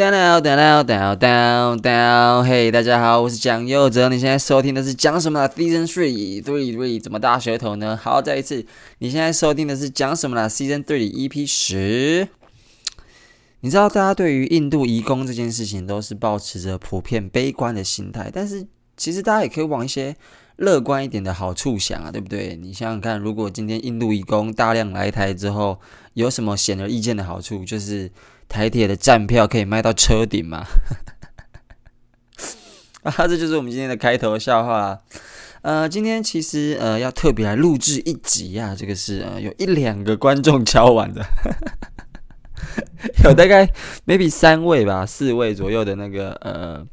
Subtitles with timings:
[0.00, 7.98] down down down down down，嘿，大家好，我是蒋佑哲，你现在收听的是讲什么啦？Season Three Three Three，怎么大舌头呢？
[8.02, 8.64] 好，再一次，
[9.00, 12.28] 你现在收听的是讲什么啦？Season Three EP 十。
[13.60, 20.16] 你知道大家对于印度移工这件事情都是保持着普遍悲观的心态，但是其实大家也可以往一些
[20.56, 22.56] 乐观一点的好处想啊，对不对？
[22.56, 25.78] 你想想看，如果今天印度移工大量来台之后，
[26.14, 27.62] 有什么显而易见的好处？
[27.66, 28.10] 就是
[28.50, 30.66] 台铁的站票可以卖到车顶吗？
[33.04, 34.98] 啊，这就是我们今天的开头笑话啦。
[35.62, 41.24] 呃，今天其实呃要特别来录制一集啊，这个是呃有一两个观众敲完的。
[43.24, 43.66] 有大概
[44.06, 46.84] maybe 三位吧，四位左右的那个呃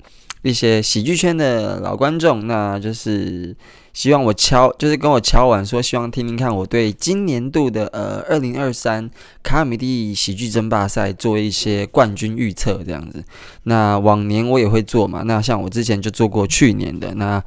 [0.43, 3.55] 一些喜剧圈的老观众，那就是
[3.97, 9.09] 希望我敲，就是跟我敲完说，希望听听看我对今年度的呃二零二三
[9.41, 13.23] 卡米地喜剧争霸赛做一些冠军预测这样子。
[13.63, 17.43] 那往年我也会做嘛，那像我之前就做过去年的那。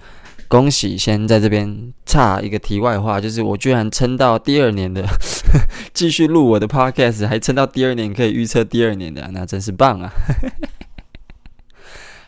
[0.48, 0.98] 恭喜！
[0.98, 5.06] 先在这边插一个题外话，就是我居然撑到第二年的，
[5.94, 10.12] 继续录我的 podcast，还撑到第二年可以预测第二年的，那真是棒啊！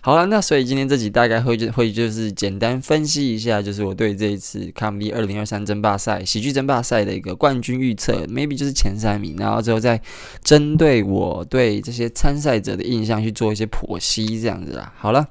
[0.04, 10.00] 好了，那所以今天这集大概会就会就是简单分析一下，就是我对这一次卡米地二零二三争霸赛喜剧争霸赛的一个冠军预测，maybe 就是前三名，然后之后再
[10.42, 14.92] 针对我对这些参赛者的印象去做一些剖析，这样子啦。
[14.98, 15.28] 好了。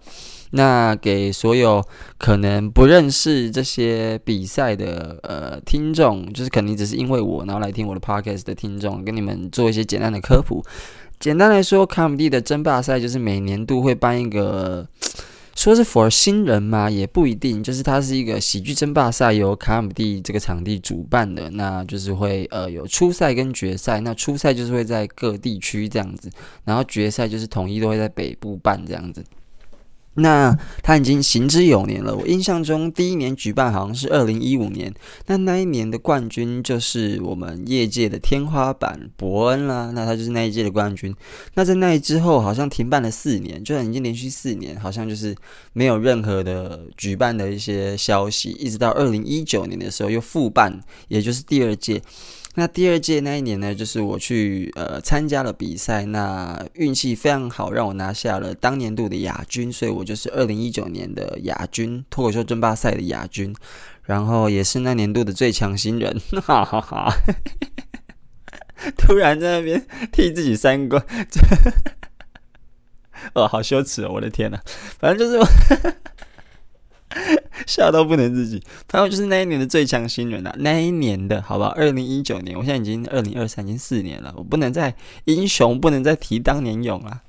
[0.53, 1.81] 那给所有
[2.17, 10.61] 可能不认识这些比赛的呃听众，就是肯定只是因为我然后来听我的 podcast 的听众，跟你们做一些简单的科普。
[11.21, 14.87] 简单来说，卡姆蒂的争霸赛就是每年度会办一个，
[15.55, 26.27] 说是 for 新人嘛，也不一定，就是它是一个喜剧争霸赛，由卡姆蒂这个场地主办的，那就是会呃有初赛跟决赛，那初赛就是会在各地区这样子，
[26.65, 29.23] 然后决赛就是统一都会在北部办这样子。
[30.15, 32.15] 那他已经行之有年了。
[32.15, 34.93] 我印象中第一年举办好像是二零一五年，
[35.27, 39.91] 那那一年的冠军就是我们业界的天花板伯恩啦。
[39.95, 41.15] 那他就是那一届的冠军。
[41.53, 45.35] 那在那之后好像停办了四年，就已经连续四年好像就是
[45.73, 50.77] 没有任何的举办的一些消息，一直到二零一九年的时候又复办，
[51.07, 52.01] 也就是第二届。
[52.55, 63.55] 那第二届那一年呢，就是我去呃参加了比赛，那运气非常好，让我拿下了当年度的亚军，所以我就是二零一九年的亚军，脱口秀争霸赛的亚军，
[64.03, 67.13] 然后也是那年度的最强新人，哈哈哈！
[68.97, 71.01] 突然在那边替自己三观，
[73.33, 74.59] 哦，好羞耻哦，我的天呐，
[74.99, 75.95] 反正就是。
[77.67, 81.69] 吓到不能自己，反正就是那一年的最强新人啊，那一年的好不好？
[81.71, 84.95] 二零一九年，我现在已经二零二三，已经四年了，我不能再
[85.25, 87.21] 英雄，不能再提当年勇了。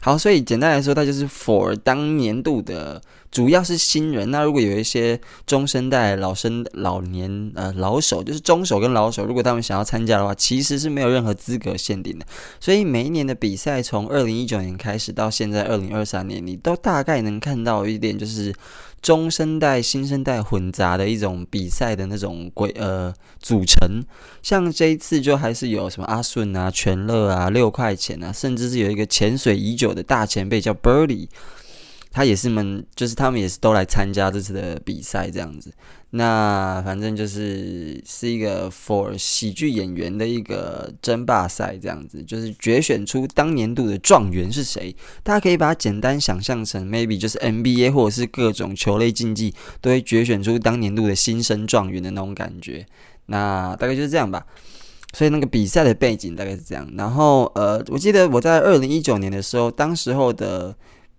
[0.00, 4.30] 好，所以简单来说，它就是 for 当年度的，主要是新人。
[4.30, 12.26] 那如果有一些中生代、老生、老年呃老手，就是中手跟老手，如果他们想要参加的话，其实是没有任何资格限定的。
[12.58, 18.54] 所以每一年的比赛，从二零一九年开始到现在二零二三年，你都大概能看到一点，就是。
[19.00, 24.02] 中生代、新生代混杂的一种比赛的那种规呃组成，
[24.42, 31.28] 像这一次就还是有什么阿顺啊、全乐啊、六块钱啊，甚至是有一个潜水已久的大前辈叫 Birdy，
[32.10, 35.72] 他也是们，就是他们也是都来参加这次的比赛这样子。
[36.10, 44.96] 那反正就是是一个 for 喜剧演员的一个争霸赛，这样子就是决选出当年度的状元是谁。
[45.22, 52.86] 大家可以把它简单想象成 maybe 就是 NBA 或者是各种球类竞技都会决选出当年度的新生状元的那种感觉。
[53.26, 54.46] 那大概就是这样吧。
[55.12, 56.86] 所以那个比赛的背景大概是这样。
[56.96, 60.74] 然后呃，我记得我在二零一九年的时候，当时候的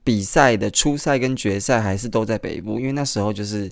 [0.10, 3.72] 比赛的初赛跟决赛还是都在北部，因为那时候就是。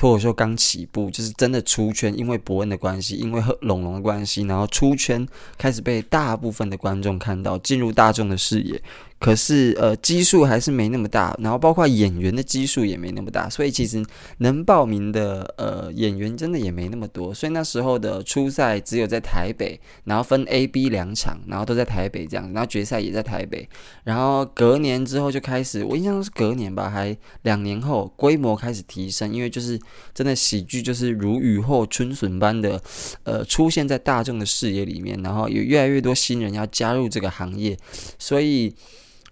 [0.00, 5.26] 脱口秀刚起步，就是真的出圈，因为伯恩的关系，因为和龙龙的关系，然后出圈，
[5.56, 8.80] 开始被大部分的观众看到，进入大众的视野。
[9.20, 14.00] 可是，呃，基数还是没那么大，然后包括演员的基数也没那么大，所以其实
[14.38, 17.34] 能报名的呃演员真的也没那么多。
[17.34, 23.68] 所以那时候的初赛只有在台北，然后分 A、B 两场，然后都在台北这样，然后决赛也在台北。
[24.04, 29.76] 然后隔年之后就开始，我印象是隔年吧，还两年后规模开始提升，因为就是
[30.14, 32.80] 真的喜剧就是如雨后春笋般的
[33.24, 37.76] 呃出现在大众的视野里面，然后有越来越多新人要加入这个行业，
[38.16, 38.72] 所以。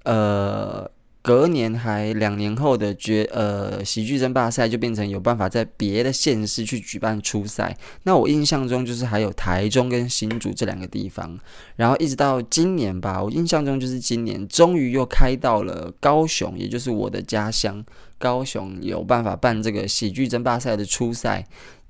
[0.06, 7.76] 呃，隔年还两年后的决呃喜剧争霸赛就变成有办法在别的县市去举办初赛。
[8.04, 11.38] 那我印象中就是还有台中跟新竹这两个地方，
[11.74, 17.84] 然后一直到今年吧，我印象中就是今年终于又开到了高雄，也就是我的家乡
[18.18, 21.44] 高雄，有办法办这个喜剧争霸赛的初赛。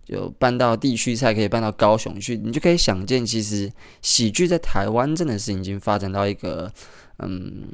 [0.07, 3.69] 就搬到地区赛，可以搬到高雄去，你就可以想见，其实
[4.01, 6.73] 喜剧在台湾真的是已经发展到一个，
[7.19, 7.65] 嗯，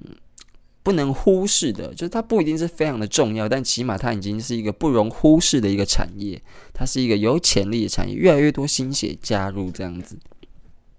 [0.83, 6.41] 不能忽视的，就是它不一定是非常的重要，但起码它已经是一个不容忽视的一个产业，
[6.73, 10.19] 它是一个有潜力的产业，越来越多新血加入这样子。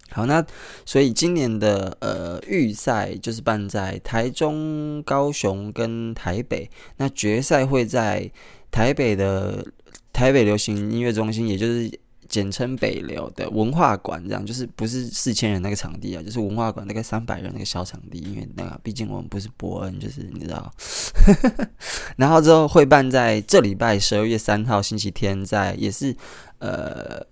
[0.09, 0.45] 好，那
[0.85, 8.31] 所以今年的呃预赛就是办在台中、高雄跟台北，那决赛会在
[8.71, 9.65] 台北的。
[10.13, 11.91] 台北流行音乐中心，也就是
[12.33, 20.73] 简称北流的文化馆，这样就是不是四千人那个场地啊，就是文化馆那个三百人那个小场地，因为那个毕竟我们不是博恩，就是你知道。
[22.17, 26.15] 然后之后会办在这礼拜十二月三号星期天，在也是
[26.57, 27.23] 呃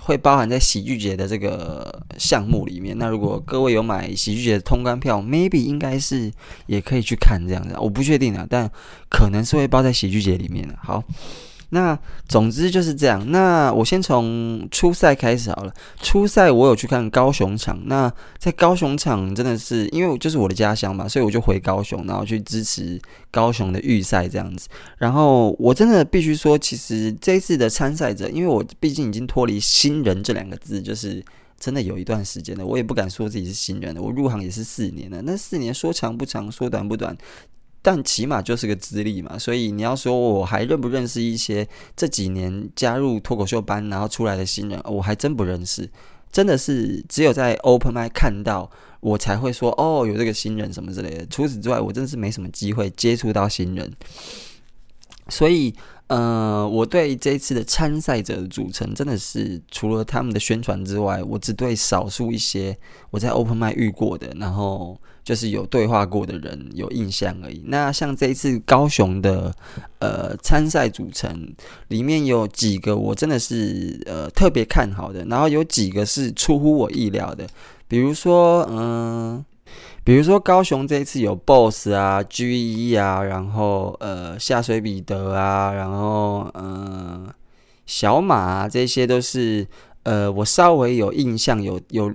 [0.00, 2.98] 会包含在喜剧节的这个项目里面。
[2.98, 6.32] 那如果各位有买喜剧节的通关票，maybe 应该是
[6.66, 8.68] 也可以去看这样子，我不确定啊，但
[9.08, 10.74] 可能是会包在喜剧节里面的。
[10.82, 11.04] 好。
[11.70, 13.30] 那总之就是这样。
[13.30, 15.72] 那我先从初赛开始好了。
[16.02, 17.78] 初赛我有去看高雄场。
[17.86, 23.00] 那在高雄场真的是因为就是我的家乡嘛，所以我就回高雄，然后去支持
[23.30, 24.68] 高雄的预赛这样子。
[24.96, 31.22] 然后我真的必须说，其实这一次的参赛者，因为我毕竟已经脱离新人这两个字，就是
[31.60, 32.64] 真的有一段时间了。
[32.64, 35.20] 我也不敢说自己是新人了，我入行也是四年了。
[35.22, 37.16] 那四年说长不长，说短不短。
[37.80, 41.66] 但起码就是个资历嘛，所以你要说我还认不认识一些
[41.96, 45.88] 这几年加入脱口秀班然后出来的新人，我还真不认识。
[46.30, 48.70] 真的是只有在 Open m i 看到
[49.00, 51.24] 我才会说哦，有这个新人什么之类的。
[51.26, 53.90] 除此之外，我真的是没什么机会接触到新人。
[55.28, 55.72] 所以，
[56.08, 62.76] 呃，我对这一次的参赛者的组成真的是除了他们的宣传之外，我只对少数一些
[63.10, 65.00] 我在 Open m i 遇过的，然后。
[65.28, 67.62] 就是有对话过的人有印象而已。
[67.66, 69.54] 那像这一次高雄的
[69.98, 71.54] 呃参赛组成
[71.88, 77.46] 里面有几个我真的是呃特别看好的，然后有几个是出乎我意料的。
[77.86, 79.44] 比如说，嗯、
[80.02, 87.28] 比如说高雄这一次有 BOSS 啊、G 一啊，然后呃下水彼得啊，然后嗯、
[87.84, 89.66] 小马啊，这些都是
[90.04, 92.10] 呃我稍微有印象有有。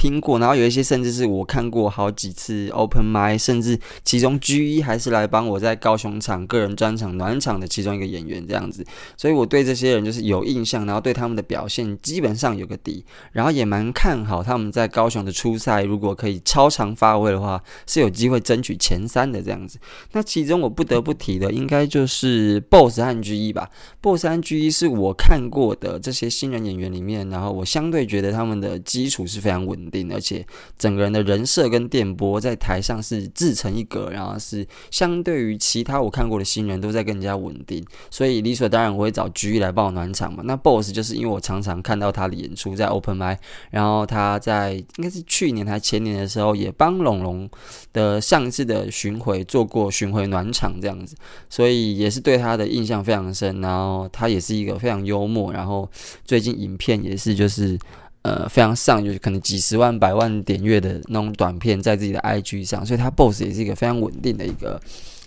[0.00, 8.82] 听过，然后有一些甚至是我看过好几次 Open Mic，甚至其中 G1 还是来帮我在高雄场个人专场暖场的其中一个演员这样子，
[9.18, 19.78] 所以我对这些人就是有印象，然后对他们的表现基本上有个底，然后也蛮看好他们在高雄的初赛，如果可以超常发挥的话，是有机会争取前三的这样子。
[20.12, 23.68] 那其中我不得不提的，应该就是 BOSS 和 G1 吧。
[24.00, 30.10] BOSS 和 G1 是我看过的这些新人演员里面，然后我相对觉得他们的基础是非常稳定。
[30.12, 30.46] 而且
[30.78, 40.42] 整个人的人设跟电波在台上是自成一格，然后是相对于其他我看过的新人都在更加稳定，所以理所当然我会找 G 来帮我暖场嘛。
[40.46, 43.38] 那 Boss 就是因为我常常看到他的演出在 Open m i
[43.70, 47.48] 然后他在应该是去年还前年的时候也帮龙龙
[47.92, 51.14] 的上次的巡回做过巡回暖场这样子，
[51.48, 53.60] 所以也是对他的印象非常深。
[53.60, 55.88] 然后他也是一个非常幽默，然后
[56.24, 57.78] 最近影片也是就是。
[58.22, 64.78] 呃，非常上，就是可能几十万、百万点阅的那种短片，在自己的 IG 上，所以他 BOSS 也是一个非常稳定的一个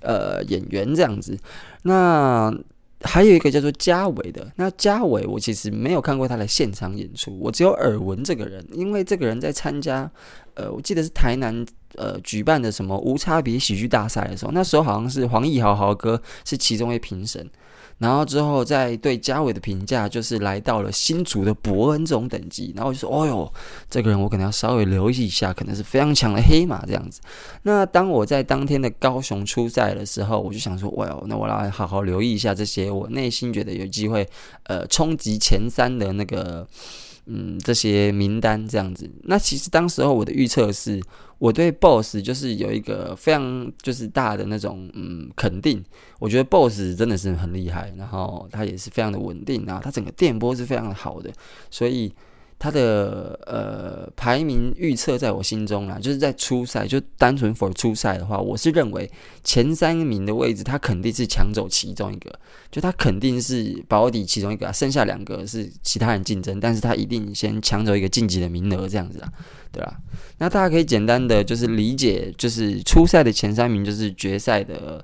[0.01, 1.35] 呃演员这样子。
[1.81, 2.53] 那
[3.01, 10.09] 还有一个叫做嘉伟的，那嘉伟我其实没有看过他的现场演出，我只有耳闻这个人，因为这个人在参加
[10.53, 11.65] 呃，我记得是台南
[11.95, 17.49] 呃举办的什么无差别喜剧大赛的时候，那时候好像是黄义豪豪哥是其中一位评审。
[18.03, 23.53] 然后之后再对嘉伟的评价就是来到了新竹的伯恩这种等级，然后我就说：“哦哟，
[23.89, 27.21] 这个人我可能要稍微留意一下，可能是非常强的黑马这样子。”
[27.63, 34.27] 那当我在当天的高雄出赛的时候，我就想说：“哇哟，那我来好好留意一下这些我内心觉得有机会
[34.63, 36.67] 呃冲击前三的那个。”
[37.25, 41.01] 嗯，这些名单这样子，那其实当时候我的预测是，
[41.37, 45.83] 我对 BOSS 就是有一个非常就是大的那种嗯肯定，
[46.19, 51.31] 我觉得 BOSS 真的是很厉害，然后他也是非常的稳定，然后他整个电波是非常好的，
[51.69, 52.13] 所以。
[52.63, 59.11] 他的呃排名预测在我心中啦，就是在初赛就单纯 for 初赛的话，我是认为
[59.43, 62.39] 前三名的位置他肯定是抢走其中一个，
[62.71, 69.27] 就他肯定是保底其中一个，剩下两个是其他人竞争，但是他一定先抢走一个晋级的名额这样子啊，
[69.69, 69.97] 对吧？
[70.37, 75.03] 那大家可以简单的就是理解，就是初赛的前三名就是决赛的。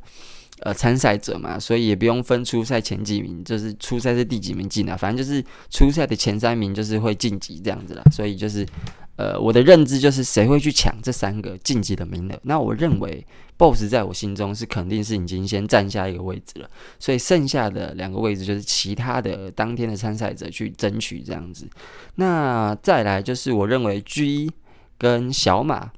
[0.61, 8.03] 呃，参赛者嘛，所以也不用分初赛前几名，就是初赛是第几名进来，反正就是初赛的前三名就是会晋级这样子啦。
[8.11, 8.65] 所以就是，
[9.15, 12.37] 呃，我的认知就是谁会去抢这三个晋级的名额？
[12.43, 13.25] 那我认为
[13.57, 21.65] ，BOSS 在我心中是肯定是已经先占下一个位置了，所以剩下的两个位置就是其他的当天的参赛者去争取这样子。
[22.15, 24.51] 那再来就是我认为 G
[24.97, 25.91] 跟小马。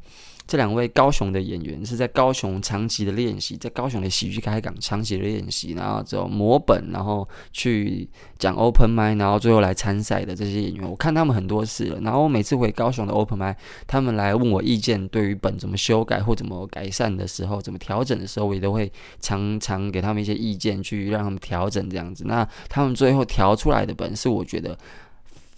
[0.52, 8.06] 这两位高雄的演员是在高雄长期的练习，在高雄的喜剧开港长期的练习，然后走模本，然后去
[8.38, 12.02] 讲 open mic，然后最后来参赛的这些演员，我看他们很多次了。
[12.02, 13.56] 然后我每次回高雄的 open mic，
[13.88, 18.92] 他们来问我意见，对于本怎么修改或怎么改善的时候，怎么调整的时候，我也都会
[19.22, 22.26] 常常给他们一些意见，去让他们调整这样子。
[22.28, 24.78] 那他们最后调出来的本是我觉得。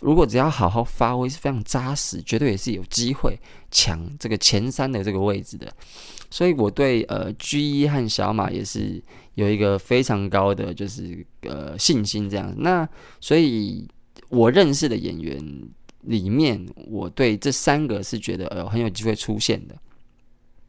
[0.03, 3.39] 如果只要好好发挥是非常扎实，绝对也是有机会
[3.71, 5.73] 抢这个前三的这个位置的。
[6.29, 9.01] 所以我对呃 G 一和小马也是
[9.35, 12.53] 有一个非常高的就是呃信心这样。
[12.57, 12.87] 那
[13.21, 13.87] 所以
[14.27, 15.39] 我认识的演员
[16.01, 19.75] 里面，我对这三个是觉得呃很有机会出现的。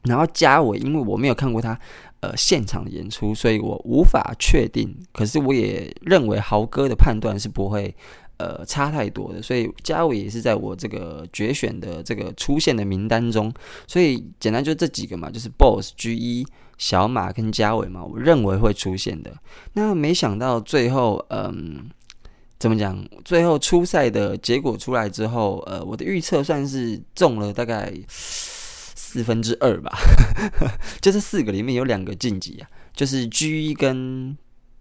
[0.04, 1.76] 然后加伟，因为我没有看过他
[2.20, 4.94] 呃现场演出，所以我无法确定。
[5.12, 7.92] 可是我也认为豪哥的判断是不会。
[8.44, 13.50] 呃，差太多的，所以嘉伟也是在我这个决选的这个出现的名单中，
[13.86, 16.46] 所以简单就这几个嘛，就是 BOSS、G1、
[16.76, 19.34] 小马跟嘉伟嘛，我认为会出现的。
[19.72, 21.88] 那没想到最后，嗯，
[22.58, 23.02] 怎么讲？
[23.24, 29.90] 最后初赛的结果出来之后，呃，我的预测算是中了大概四分之二吧，
[31.00, 34.36] 就这四个里面有两个晋级啊，就是 G1 跟。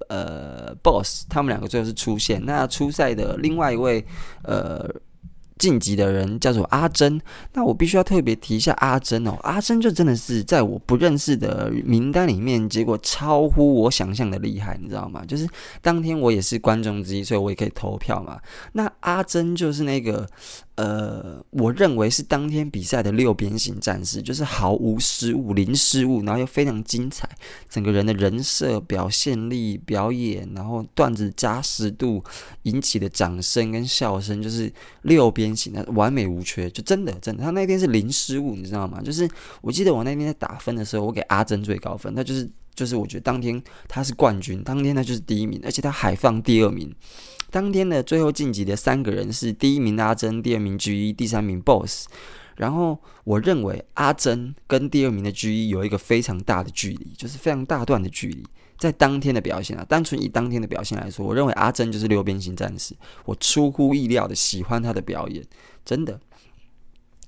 [0.10, 2.44] 呃，BOSS 他们两个最后是出现。
[2.46, 4.06] 那初赛的另外一位
[4.44, 4.90] 呃
[5.58, 7.22] 晋级的人叫做阿珍。
[7.54, 15.24] 那我必须要特别提一下阿珍哦，阿珍就真的是在我不认识的名单里面，结果超乎我想象的厉害，你知道吗？
[15.26, 15.48] 就是
[15.82, 18.40] 当天我也是观众之一，所以我也可以投票嘛。
[18.74, 20.28] 那阿珍就是那个。
[20.76, 27.30] 呃，我认为是当天比赛的六边形战士，就是毫无失误、零失误，然后又非常精彩，
[27.70, 32.24] 整个人的人设、表现力、表演，然后段子扎实度
[32.64, 39.00] 引起的掌声跟笑声，就是六边形的完美无缺，就真的真的，他那天是零失误，你知道吗？
[39.00, 39.30] 就是
[39.62, 46.92] 我记得我那天在打分的时候，我给阿珍最高分，他就是就是我觉得当天他是冠军，当天他就是第一名，而且他还放第二名。
[47.54, 52.08] 当天的最后晋级的三个人是第一名阿珍，第二名 G1，第三名 BOSS。
[52.56, 58.44] 然后我认为阿珍跟第二名的 G1 有一个非常大的距离，就是非常大段的距离。
[58.80, 62.96] 在当天的表现啊，单纯以当天的表现来说，我认为阿珍就是六边形战士。
[63.24, 65.46] 我出乎意料的喜欢他的表演，
[65.86, 66.20] 真的。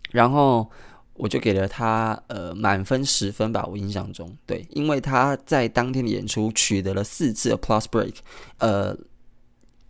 [0.09, 0.67] 然后
[1.13, 8.15] 我就给了他呃满分十分吧，我印象中对，因为他在当天的演出取得了四次的 Plus Break，
[8.57, 8.97] 呃。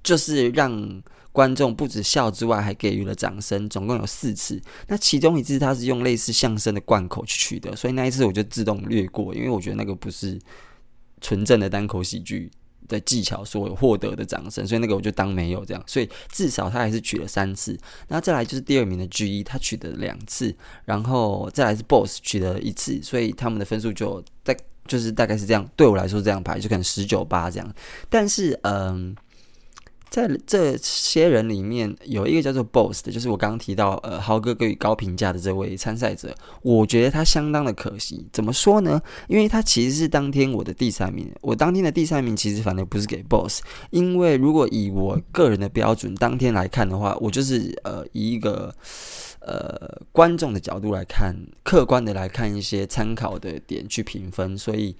[0.05, 4.61] 就是让观众不止笑之外，还给予了掌声，总共有四次。
[4.87, 10.39] 那其中一次他是用类似相声的贯口去取得，所以那一次我就自动略过，因为我觉得那个不是
[11.19, 12.49] 纯正的单口喜剧
[12.87, 15.83] 的技巧所获得的掌声，所以那个我就当没有这样。
[15.85, 17.77] 所以至少他还是取了三次。
[18.07, 24.55] 那再来就是第二名的 G 一他取得两次，然后再来是 BOSS 取得一次，所以他们的分数就在
[24.87, 25.69] 就是大概是这样。
[25.75, 27.73] 对我来说这样排，就可能十九八这样。
[28.09, 29.13] 但是嗯。
[30.09, 38.25] 在这些人里面，有一个叫做 BOSS 的，就是我刚刚提到，呃，豪哥给予高评价的这位参赛者，我觉得他相当的可惜。
[38.31, 39.01] 怎么说呢？
[39.27, 48.73] 因为他其实是当天我的第三名，我当天的第三名其实反而不是给 BOSS，因为如果以我个人的标准当天来看的话，我就是呃以一个
[49.41, 54.95] 呃观众的角度来看，客观的来看一些参考的点去评分，所以。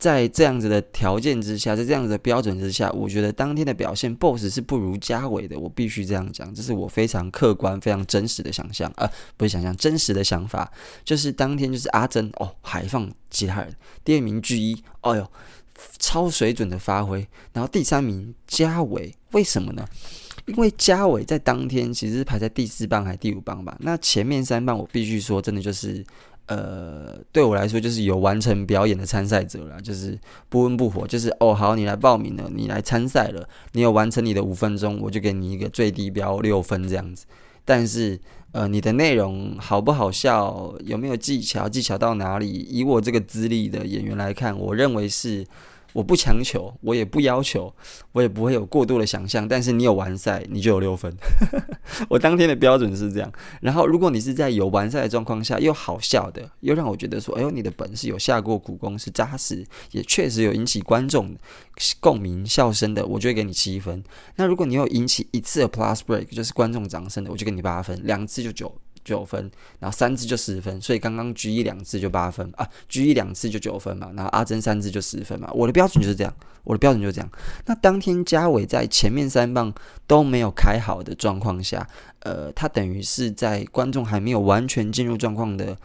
[0.00, 5.58] 在这样子的条件之下，在这样子的标准之下，我觉得当天的表现，BOSS 是不如嘉伟的。
[5.58, 10.72] 我必须这样讲，这是我非常客观、非常真实的想象，呃，不是想象，真实的想法，
[11.04, 15.30] 就是当天就是阿珍哦，还放其他人，第二名 G 一哦哟，
[15.98, 19.86] 超水准的发挥，然后第三名嘉伟，为什么呢？
[20.46, 23.76] 因为嘉伟在当天其实是排在第四棒还是第五棒吧？
[23.80, 26.02] 那前面三棒我必须说，真的就是。
[26.50, 37.24] 呃，对我来说就是有完成表演的参赛者啦，就是不温不火，就是哦好，你来报名了，你来参赛了，你有完成你的五分钟，我就给你一个最低标六分这样子。
[37.64, 38.18] 但是
[38.50, 42.66] 呃，你的内容好不好笑，有没有技巧，技巧到哪里？
[42.68, 45.46] 以我这个资历的演员来看，我认为是。
[45.92, 47.74] 我不强求，我也不要求，
[48.12, 49.46] 我也不会有过多的想象。
[49.46, 51.14] 但是你有完赛，你就有六分。
[52.08, 53.32] 我当天的标准是这样。
[53.60, 61.34] 然后，如果你是在有完赛的状况下，又好笑的，又让我觉得说，哎呦，你的本事有下过苦功，是扎实，也确实有引起观众
[61.98, 64.02] 共鸣、笑声的，我就会给你七分。
[64.36, 68.00] 那如果你有引起一次的 plus break，就是观众掌声的，我就给你八分。
[68.04, 68.72] 两次就九。
[69.04, 77.30] 九分，然后三次就十分，所以刚刚 G 一两次就八分啊，G 一两次就九分嘛，然后阿珍三次就十分嘛，我的标准就是这样，我的标准就是这样。
[77.66, 79.72] 那当天嘉伟在前面三棒
[80.06, 81.88] 都没有开好的状况下，
[82.20, 85.76] 呃，他等于是在观众还没有完全进入状况的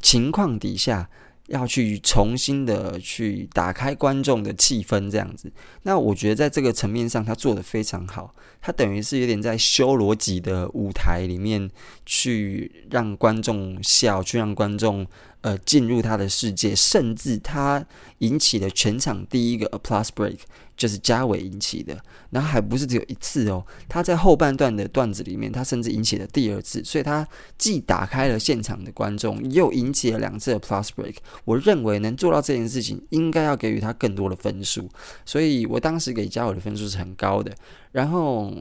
[0.00, 1.08] 情况底下。
[1.48, 5.52] 要去重新的去打开观众的气氛，这样子。
[5.82, 8.34] 那我觉得在这个层面上，他做得非常好。
[8.60, 11.70] 他等于是有点在修罗级的舞台里面，
[12.06, 15.06] 去让观众笑，去让观众。
[15.42, 17.84] 呃，进入他的世界，甚至他
[18.18, 20.36] 引起了全场第一个 a plus break，
[20.76, 21.96] 就是嘉伟引起的，
[22.30, 27.26] 然后还不是只有一次哦，他在后半段的段子里面，他甚至引起了第二次，所以他
[27.58, 31.16] 既打开了现场的观众，又引起了两次的 plus break。
[31.44, 34.88] 我认为能做到这件事情，应该要给予他更多的分数，
[35.24, 37.54] 所以我当时给嘉伟的分数是很高的。
[37.92, 38.52] 然后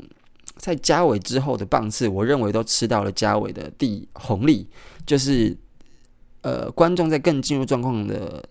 [0.57, 4.67] 在嘉伟之后的棒次，我认为都吃到了嘉伟的第红利，
[5.05, 5.57] 就是。
[6.43, 8.43] 呃，观众在更进入状况的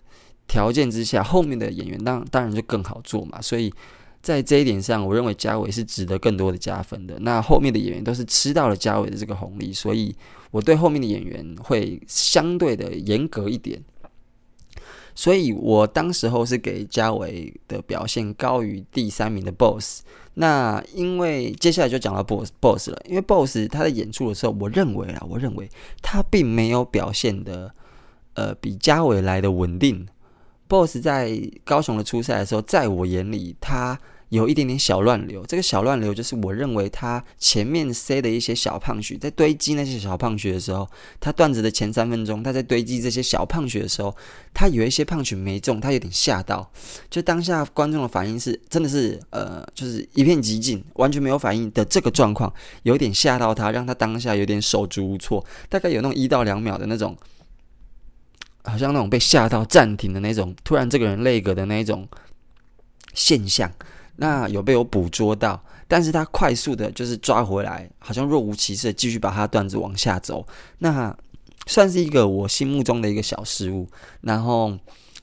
[0.51, 3.41] 条件之下，后面的演员当当然就更好做嘛。
[3.41, 3.73] 所以
[4.21, 7.17] 在这一点上，我认为嘉伟是值得更多的加分的。
[7.21, 10.13] 那后面的演员都是吃到了嘉伟的这个红利，所以
[10.51, 13.81] 我对后面的演员会相对的严格一点。
[15.15, 20.01] 所以我当时候是给嘉伟的表现高于第三名的 Boss。
[20.33, 25.69] 那因为接下来就讲到 Boss Boss 了，因为 Boss 他在演出的时候，我认为啊，我认为
[26.01, 27.73] 他并没有表现的。
[28.33, 30.07] 呃，比嘉伟来的稳定。
[30.71, 33.99] Boss 在高雄的初赛的时候，在我眼里，他
[34.29, 35.45] 有一点点小乱流。
[35.45, 40.87] 这个小乱流就是我认为他前面塞的一些小胖曲，在堆积那些小胖曲的时候，
[41.19, 44.15] 他段子的前三分钟，他在堆积这些小胖曲的时候，
[44.53, 46.71] 他有一些胖曲没中，他有点吓到。
[47.09, 57.13] 就当下观众的反应是，真的是呃，就是一片寂静，完全没有反应的这个状况，有点吓到他，让他当下有点手足无措，大概有那种一到两秒的那种。
[58.63, 62.07] 好像那种被吓到暂停的那种，突然这个人累格的那一种
[63.13, 63.71] 现象，
[64.17, 70.45] 那有被我捕捉到，但是他快速的就是抓回来，好像若无其事的继续把他段子往下走，
[70.79, 71.15] 那
[71.67, 73.87] 算是一个我心目中的一个小失误，
[74.21, 74.77] 然后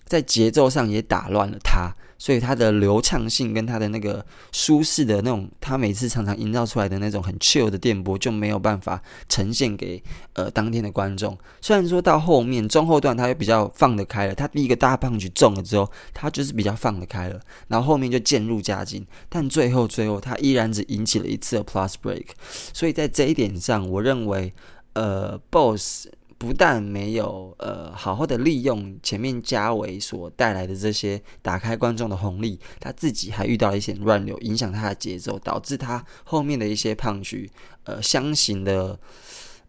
[0.05, 1.93] 在节奏上也打乱了他。
[2.19, 10.03] 所以他的流畅性跟他的那个舒适的那种，他每次常常营造出来的那种很 chill 的电波就没有办法呈现给
[10.33, 11.39] 呃当天的观众。
[11.61, 22.27] 虽然说到后面中后段他又比较放得开了，他第一个大胖曲中了之后，他就是比较放得开了，然后后面就渐入佳境，但最后最后他依然只引起了一次的 plus break。
[22.73, 24.53] 所以在这一点上，我认为
[24.95, 26.09] 呃 boss。
[26.39, 37.51] 不但没有呃好好的利用前面嘉伟所带来的这些打开观众的红利，他自己还遇到了一些乱流，影响他的节奏，导致他后面的一些胖局
[37.83, 38.97] 呃相形的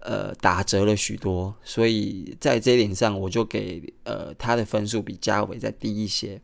[0.01, 1.55] 呃打折了许多。
[1.63, 6.39] 所以在这一点上，我就给呃他的分数比嘉伟再低一些。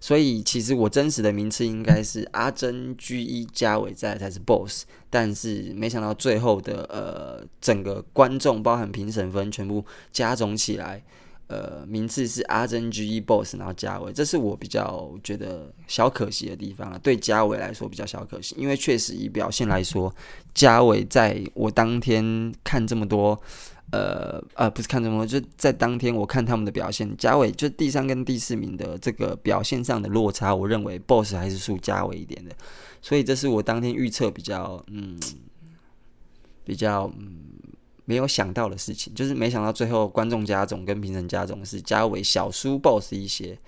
[0.00, 11.02] 所以其实我真实的名次应该是阿珍 G 一嘉伟在才是 Boss，但是没想到最后的呃整个观众包含评审分全部加总起来，
[11.48, 17.00] 呃名次是阿珍 G 一 Boss，然后嘉伟，这是我比较觉得小可惜的地方啊。
[17.02, 20.14] 对嘉伟来说比较小可惜，因为确实以表现来说，
[20.54, 23.40] 嘉伟在我当天看这么多。
[23.90, 32.54] 呃呃，不是看什么，就在当天我看他们的表现，嘉伟就第三跟第四名的这个表现上的落差，我认为 BOSS 还是输嘉伟一点的，
[33.00, 35.18] 所以这是我当天预测比较嗯
[36.64, 37.44] 比较嗯
[38.04, 43.58] 没有想到的事情，就是没想到最后观众加总跟评审加总是嘉伟小输 BOSS 一些，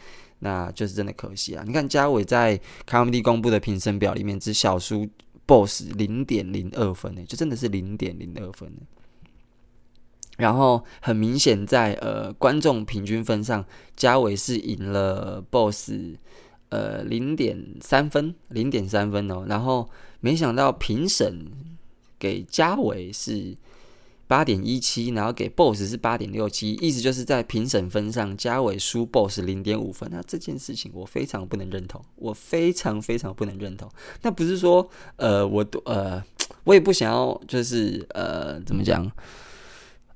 [0.40, 1.64] 那就是真的可惜啊！
[1.66, 5.08] 你看嘉伟在 Comedy 公布的评审表里面只小输
[5.46, 8.70] BOSS 零点零二分呢，就真的是零点零二分。
[10.38, 13.64] 然后很明显在，呃观众平均分上，
[13.94, 16.16] 嘉伟是赢了 BOSS，
[16.70, 19.44] 呃零点三分，零点三分哦。
[19.48, 19.90] 然后
[20.20, 21.46] 没想到评审
[22.18, 23.54] 给嘉伟是
[24.26, 30.08] 八点一七，然后给 BOSS 是八点六七，意思就是在评审分上，嘉伟输 BOSS 零点五分。
[30.10, 33.90] 那这件事情我非常不能认同，我非常非常不能认同。
[34.22, 36.22] 那不是说呃，我呃，
[36.64, 39.10] 我也不想要，就是呃，怎么讲？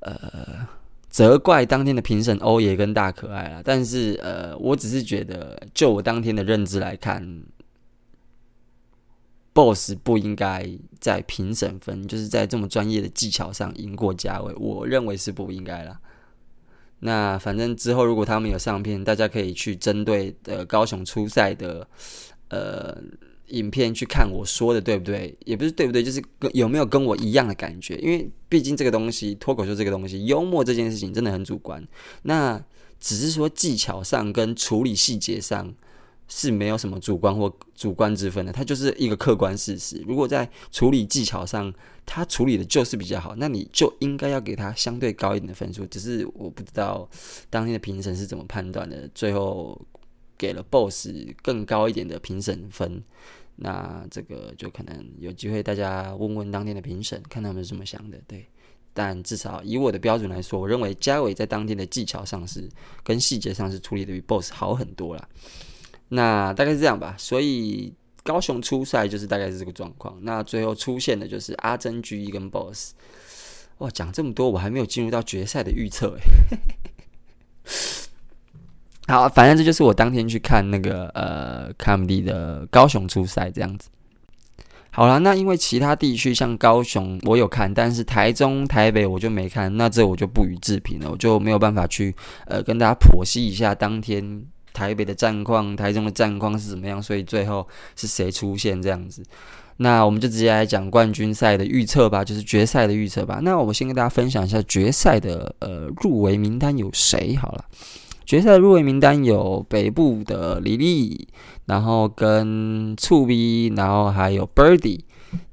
[0.04, 0.66] 呃，
[1.08, 3.60] 责怪当天的评审欧爷跟大可爱啦。
[3.64, 7.42] 但是呃，我只是觉得，就我当天的认知来看。
[9.54, 16.00] BOSS 不应该在评审分，就是在这么专业的技巧上赢过嘉伟，我认为是不应该啦。
[16.98, 21.86] 那反正之后如果他们有上片，大家可以去针对呃高雄出赛的
[22.48, 23.00] 呃
[23.48, 25.36] 影片去看我说的对不对？
[25.44, 27.96] 也不是对不对，就是跟有没有跟我一样的感觉？
[27.96, 31.86] 因为毕竟这个东西脱口秀这个东西，幽默这件事情真的很主观。
[32.22, 32.62] 那
[32.98, 35.74] 只是说技巧上跟处理细节上。
[36.26, 40.02] 是没有什么主观或主观之分的，它就是一个客观事实。
[40.06, 41.72] 如果在处理技巧上，
[42.06, 45.84] 他处理的就是比较好，那你就应该要给他相对高一点的分数。
[45.84, 47.06] 只是我不知道
[47.50, 49.78] 当天的评审是怎么判断的，最后
[50.36, 51.08] 给了 BOSS
[51.42, 53.02] 更高一点的评审分。
[53.56, 58.18] 那这个就可能有机会大家问问当天的评审，看他们是怎么想的。
[58.26, 58.44] 对，
[58.92, 62.68] 但至少以我的标准来说，我认为嘉伟在当天的技巧上是
[63.04, 65.28] 跟细节上是处理的比 BOSS 好很多了。
[66.08, 67.94] 那大概是这样吧，所以
[68.24, 70.18] 高雄初赛就是大概是这个状况。
[70.22, 72.92] 那最后出现的就是阿珍、G 一跟 BOSS。
[73.78, 76.22] 哇，讲这么多，我还没有进入到决赛的预测诶。
[79.06, 83.88] 好，反正这就是我当天去看那个呃 comedy 的高雄出赛这样子。
[84.90, 92.14] 好了，那因为其他地区像高雄我有看，但是台中、台北我就没看，那这我就不予置评了，我就没有办法去
[92.46, 94.44] 呃跟大家剖析一下当天。
[94.74, 97.00] 台北的战况，台中的战况是怎么样？
[97.00, 97.64] 所以最后
[97.94, 99.22] 是谁出现这样子？
[99.76, 103.38] 那我们就直接来讲冠军赛的预测吧，就是决赛的预测吧。
[103.40, 107.36] 那我先跟大家分享一下决赛的呃入围名单有谁？
[107.36, 107.64] 好了，
[108.24, 111.28] 决赛入围名单有北部的李丽，
[111.66, 115.00] 然后跟醋逼，然后还有 Birdy。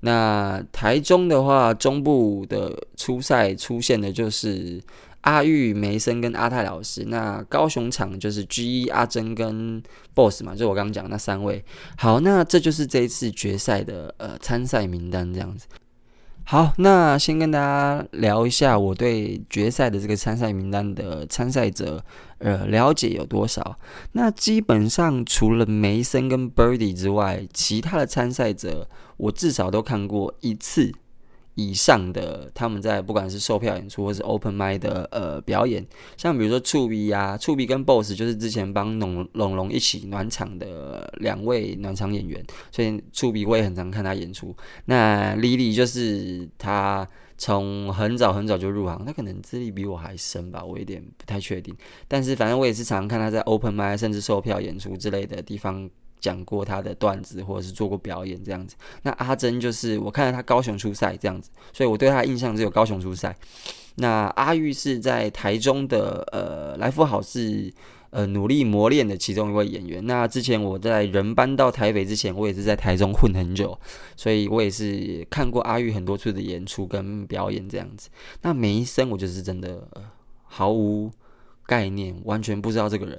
[0.01, 4.81] 那台中的话，中部的初赛出现的就是。
[5.21, 9.79] 阿玉、梅森跟阿泰老师，那高雄场就是 G1 阿珍跟
[10.15, 11.63] Boss 嘛，就我刚刚讲那三位。
[11.95, 15.67] 好，那这就是这一次决赛的呃参赛名单这样子。
[16.43, 22.03] 好，那先跟大家聊一下我对决赛的这个参赛名单的参赛者
[22.41, 23.77] 呃了解有多少。
[24.11, 30.91] 那基本上除了梅森跟 Birdy 之外，其他的参赛者我至少都看过一次。
[31.55, 35.85] 以上的他们在不管是售票演出或是 open mic 的呃表演，
[36.15, 44.55] 像比如说醋逼啊，醋逼跟 boss 就是之前帮龙龙龙一起暖场的两位暖场演员，所以醋逼我也很常看他演出。
[44.85, 51.75] 那 Lily 就是他从很早很早就入行，他可能资历比我还深吧，我有点不太确定。
[52.07, 55.89] 但是反正我也是常看他在 open mic 甚至售票演出之类的地方。
[56.21, 58.75] 讲过他的段子，或者是做过表演这样子。
[59.01, 63.35] 那阿珍就是我看到他高雄出赛这样子，所以我对他的印象只有高雄出赛。
[63.95, 67.73] 那阿玉是在台中的呃来福好是
[68.11, 70.05] 呃努力磨练的其中一位演员。
[70.05, 73.77] 那之前我在人搬到台北之前，我也是在台中混很久，
[74.15, 78.09] 所以我也是看过阿玉很多次的演出跟表演这样子。
[78.43, 79.85] 那梅生我就是真的、
[80.43, 81.11] 毫无。
[81.71, 83.17] 概念完全不知道这个人，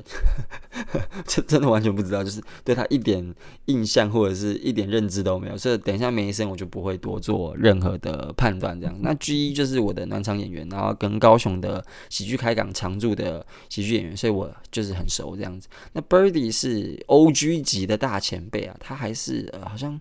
[1.24, 3.34] 这真的完全不知道，就是对他一点
[3.64, 5.56] 印象或者是一点认知都没有。
[5.56, 8.78] 所以等一下梅医生我就不会多做任何的判断。
[8.78, 15.66] 这样，那 G 一就是我的暖场演员，然后跟高雄的喜剧开港常驻的喜剧演员，所以我就是很熟这样子。
[15.94, 19.98] 那 Birdy 是 OG 级的大前辈啊，他还是呃好像。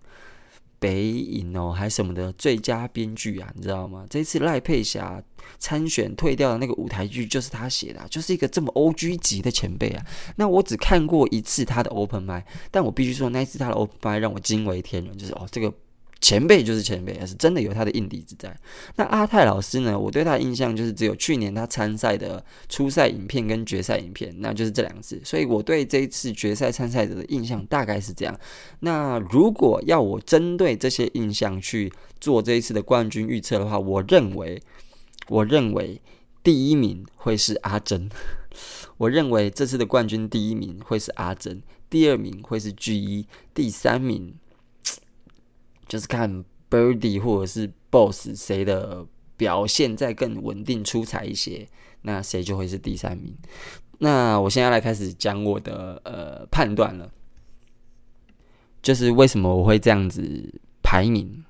[0.81, 4.03] 北影哦，还什么的最佳编剧啊，你知道吗？
[4.09, 5.23] 这次赖佩霞
[5.59, 10.03] 参选退掉的那个舞台剧就是他写的，就是一个这么 OG 级的前辈啊。
[10.37, 15.71] 那我只看过一次他的 Open m i 但我必须说那一次他的 Open m i 让我惊为天人，就是哦这个。
[16.21, 18.55] 前辈就是前辈，是真的有他的硬底子在。
[18.95, 19.97] 那阿泰老师呢？
[19.97, 25.19] 我对他的印象就是只有去年他参赛的初赛影片跟决赛影片，那就是这两次。
[25.23, 28.39] 所以我对这一次决赛参赛者的印象大概是这样。
[28.81, 34.61] 那如果要我针对这些印象去做这一次的冠军预测的话，我认为，
[35.27, 35.99] 我认为
[36.43, 38.07] 第一名会是阿珍。
[38.97, 44.35] 我认为这次的冠军第一名会是阿珍，第二名会是 G 一第三名。
[45.91, 51.67] 就是看 Birdy 或者是 Boss 谁的表现再更稳定出彩一些，
[52.03, 53.35] 那谁就会是第三名。
[53.99, 57.11] 那我现在来开始讲我的呃判断了，
[58.81, 61.43] 就是为什么我会这样子排名。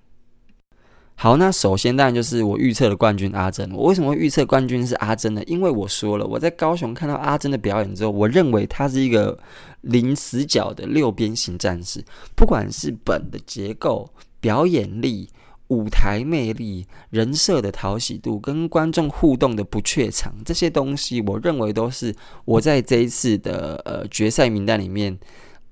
[1.14, 3.72] 好，那首先当然就是我预测的冠军阿珍。
[3.74, 5.44] 我为什么会预测冠军是阿珍呢？
[5.46, 9.38] 因为我说了，我在高雄看到阿珍的表演之后，我认为他是一个
[9.82, 12.04] 零死角的六边形战士，
[12.36, 14.10] 不管是本的结构、
[14.42, 15.30] 表演力、
[15.70, 25.18] 舞台魅力、人设的讨喜度、跟观众互动的不怯场，这些东西，我认为都是我在这一次的呃决赛名单里面。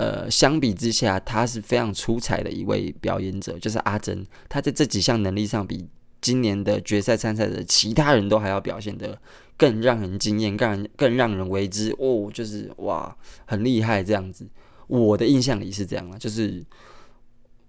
[0.01, 4.25] 呃，相比之下，他是非常出彩的一位表演者，就是阿珍。
[4.47, 5.85] 他在这几项能力上，比
[6.21, 9.19] 今年的决赛参赛的其他人都还要表现得
[9.57, 14.47] 更让人惊艳，更更让人为之哦，就是哇，很厉害这样子。
[14.87, 16.63] 我的印象里是这样啊，就是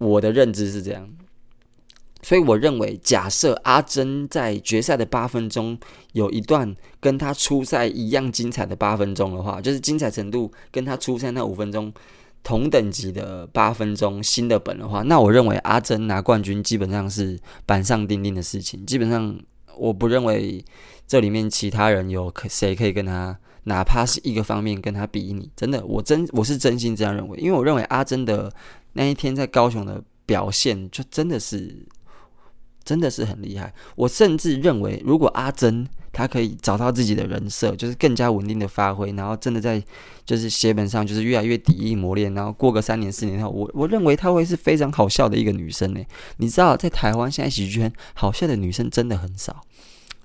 [0.01, 1.09] 我的认知是这样。
[2.21, 5.77] 所以我认为，假设阿珍在决赛的八分钟
[6.13, 11.93] 有一段跟他初赛一样精彩的八分钟的话，就是精彩程度跟他初赛那五分钟。
[12.43, 18.83] 同等级的八分钟新的本的话，那我认为阿珍拿冠军基本上是板上钉钉的事情。
[18.83, 19.39] 基本上，
[19.77, 20.65] 我不认为
[21.05, 25.51] 这里面其他人有可谁可以跟他，哪怕是一个方面跟他比拟。
[25.55, 28.51] 真的，我真我是真心这样认为，因为我认为阿珍的
[28.93, 31.85] 那一天在高雄的表现，就真的是
[32.83, 33.73] 真的是很厉害。
[33.95, 39.81] 我甚至认为，如果阿珍她可以找到自己的人设，就是更加稳定的发挥，然后真的在
[40.25, 46.03] 就是写本上就是越来越砥砺磨练，然后过个三年四年后，我我认为她会是非常好笑的一个女生呢。
[46.37, 49.61] 你知道，在台湾现在喜剧圈好笑的女生真的很少，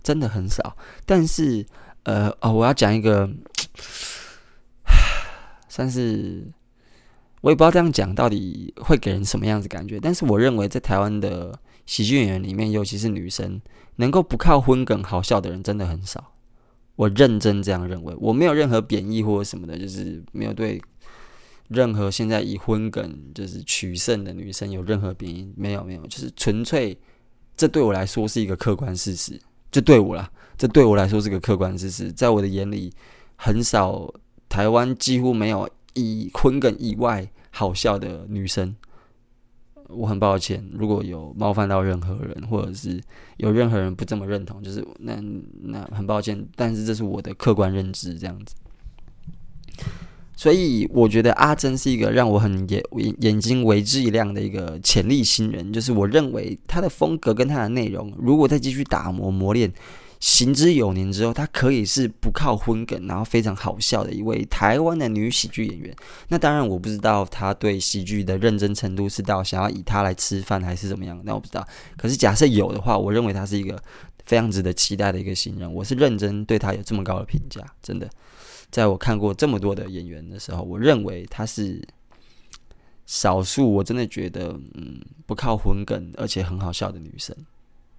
[0.03, 0.77] 真的很少。
[1.05, 1.65] 但是
[2.05, 3.31] 呃哦，我要讲一个，
[5.69, 6.49] 算是
[7.47, 10.01] 我也不知道这样讲到底会给人什么样子感觉。
[10.01, 11.57] 但是我认为在台湾的
[11.87, 13.61] 喜剧演员里面，尤其是女生。
[13.99, 16.23] 能够不靠荤梗好笑的人真的很少，
[16.97, 18.15] 我认真这样认为。
[18.19, 20.79] 我没有任何贬义或者什么的，就是没有对
[21.69, 26.95] 任何现在以荤梗就是取胜的女生有任何贬义，没有没有，就是纯粹
[27.57, 29.41] 这对我来说是一个客观事实，
[29.73, 32.93] 就对我啦，这对我来说是个客观事实，在我的眼里，
[33.37, 34.13] 很少
[34.47, 38.77] 台湾几乎没有以坤梗以外好笑的女生。
[39.89, 43.01] 我很抱歉，如果有冒犯到任何人，或者是
[43.37, 45.17] 有任何人不这么认同，就是那
[45.63, 48.57] 那很抱歉，但是这是我的客观认知，这样子。
[50.35, 52.83] 所以我觉得阿珍是一个让我很眼
[53.21, 59.73] 眼睛为之一亮的一个潜力新人，就是我认为她的风格跟她的内容，如果再继续打磨磨练。
[60.27, 65.95] 行之有年之后，她可以是不靠荤梗，然后非常好笑的一位台湾的女喜剧演员。
[66.27, 71.17] 那当然，我不知道她对喜剧的认真程度是到想要以她来吃饭，还是怎么样。
[71.23, 71.65] 那我不知道。
[71.97, 73.81] 可是假设有的话，我认为她是一个
[74.25, 75.73] 非常值得期待的一个新人。
[75.73, 78.11] 我是认真对她有这么高的评价，真的。
[78.69, 81.81] 在我看过这么多的演员的时候，我认为她是
[83.07, 87.33] 少数我真的觉得嗯不靠荤梗，而且很好笑的女生。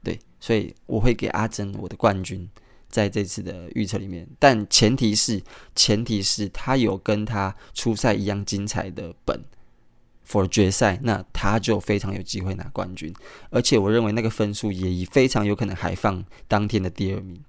[0.07, 2.49] 对，所以我会给阿珍我的冠军，
[2.87, 5.43] 在这次的预测里面，但前提是，
[5.75, 9.43] 前提是他有跟他初赛一样精彩的本
[10.25, 13.13] ，for 决赛，那他就非常有机会拿冠军，
[13.49, 17.43] 而且我认为那个分数也非常有可能还放当天的第二名，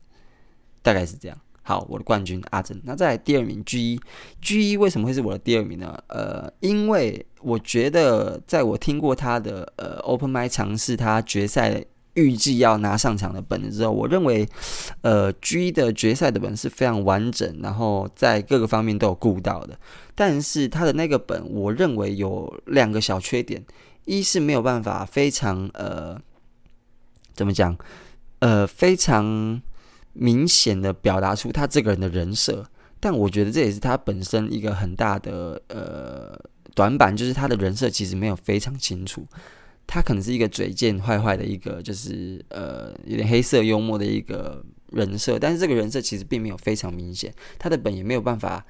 [0.83, 1.39] 大概是这样。
[1.63, 5.97] 好，我的冠军阿珍，那再来第二名 G1，G1 为什么会是我的第二名呢？
[6.09, 11.85] 呃，因为我觉得在我听过他的呃 Open m i 尝试他决赛。
[12.19, 14.47] 预计要拿上场的本子之后，我认为，
[15.03, 19.79] 呃，G 的决赛的本是非常完整，然后在各个方面都有顾到的。
[20.17, 23.65] 但是他的那个本，我认为有两个小缺点：
[24.05, 26.21] 一是没有办法非常呃，
[27.35, 27.77] 怎么讲，
[28.41, 29.63] 呃，非常
[30.13, 32.67] 明显的表达出他这个人的人设。
[33.01, 36.37] 但我觉得这也是他本身一个很大的呃
[36.75, 39.25] 短板，就是他的人设其实没有非常清楚。
[39.91, 48.63] 他可能是一个嘴贱坏坏的一个，就是呃有点黑色幽默的一个人设，但是这个人设其实并没有非常明显，他的本也没有办法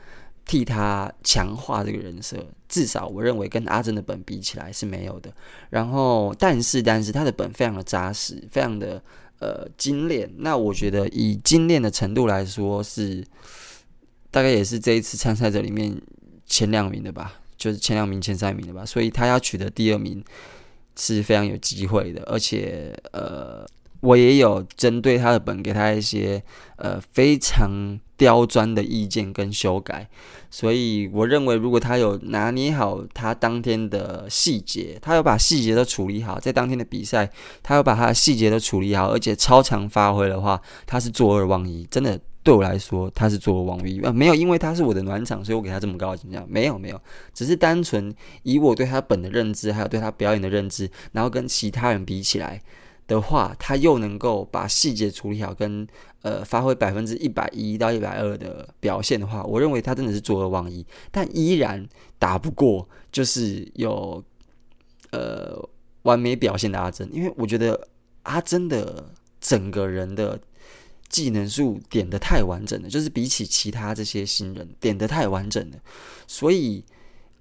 [0.47, 5.33] 替他强化这个人设，至少我认为跟阿珍的本比起来是没有的。
[5.71, 9.03] 然后，但是但是他的本非常的扎实，非常的
[9.41, 10.31] 呃精炼。
[10.37, 13.25] 那我觉得以精炼的程度来说，是
[14.31, 16.01] 大概也是这一次参赛者里面
[16.47, 18.87] 前两名的吧，就是前两名、前三名的吧。
[18.87, 20.25] 所以他要取得第二名。
[20.99, 23.65] 是非常有机会的，而且呃，
[24.01, 26.43] 我也有针对他的本给他一些
[26.77, 30.09] 呃非常刁钻的意见跟修改，
[30.51, 37.31] 所以我认为如果他有拿捏好他当天的细节，他有把细节都处理好，在当天的比赛，
[37.63, 42.19] 他有把他的细节都处理好，而且超常发挥的话，他是坐二望一，真的。
[42.49, 46.43] 对我来说，他是做二望一，呃，没有，因为他是我的暖场，所以我给他这么高的评价。
[46.49, 46.99] 没有，没有，
[47.35, 48.11] 只是单纯
[48.43, 52.63] 以我对他本的认知，还有对他表演的认知，然后跟其他人比起来
[53.07, 55.87] 的话，他又能够把细节处理好跟，
[56.23, 61.87] 呃发挥百分之一百一到一百二的表现的话，我认为他真的是坐而忘一，但依然
[62.19, 64.25] 打不过就是有
[65.11, 65.63] 呃
[66.05, 67.89] 完美表现的阿珍，因为我觉得
[68.23, 69.05] 阿珍的
[69.39, 70.41] 整个人的
[71.09, 75.77] 技能树点得太完整了，就是比起其他这些新人点得太完整了，
[76.27, 76.85] 所以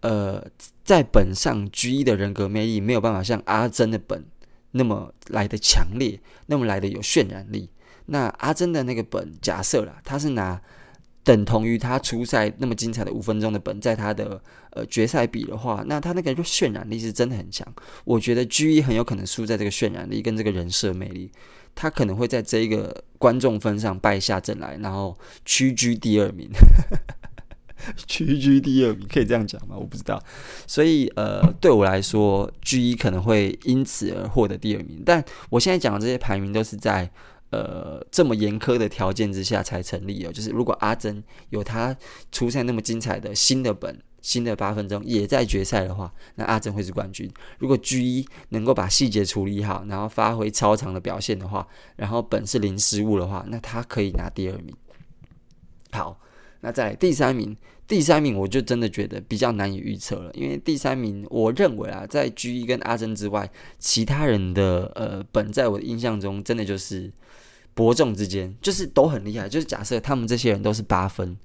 [0.01, 0.45] 呃
[0.84, 4.25] 在本上 G1 的人格魅力没有办法像阿珍的本。
[4.71, 7.69] 那么来的强烈，那么来的有渲染力。
[8.08, 10.62] 那阿珍的那个本，假设啦，他是拿
[11.23, 14.39] 等同于他初赛那么精彩的五分钟的本，在他的
[14.71, 17.65] 呃决赛比的话，那他那个渲染力是真的很强。
[18.03, 21.32] 我觉得 G1 很有可能输在这个渲染力跟这个人设魅力，
[21.77, 26.49] 他可能会在这一个观众分上败下阵来，然后屈居第二名。
[28.07, 29.75] 屈居第二名，可以这样讲吗？
[29.77, 30.21] 我不知道。
[30.65, 35.03] 所以，呃，对我来说，G1 可能会因此而获得第二名。
[35.05, 37.09] 但我现在讲的这些排名都是在
[37.51, 40.31] 呃这么严苛的条件之下才成立哦。
[40.33, 41.95] 就是如果阿珍有他
[42.31, 47.31] 出赛那么精彩的新的本、新的八分钟也在决赛的话，那阿珍会是冠军。
[47.59, 54.75] 如果 G 一能够把细节处理好，然后发挥超常的表现的话，然后本是零失误的话，那他可以拿第二名。
[55.91, 56.19] 好。
[56.59, 57.55] 那在第三名，
[57.87, 67.13] 第三名我就真的觉得比较难以预测了，因为第三名我认为啊，在 G 一跟阿珍之外，其他人的呃本在我的印象中，真的就是
[67.75, 69.47] 伯仲之间，就是都很厉害。
[69.47, 71.37] 就是假设他们这些人都是八分。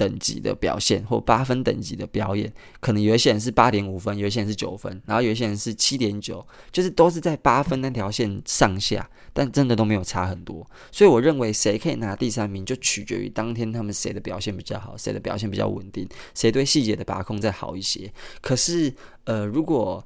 [0.00, 10.66] 等级的表现或八分等级的表演，可能有一些人是八点五分，有一些人是九分，然后有一些人是七点九，就是都是在八分那条线上下，但真的都没有差很多。
[10.90, 18.10] 所以我认为谁可以拿第三名，就取决于当天他们谁的表现比较好，谁的表现比较稳定，谁对细节的把控再好一些。
[18.40, 20.02] 可是，呃，如果